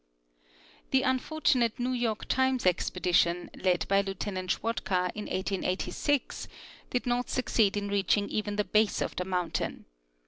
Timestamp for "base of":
8.77-9.15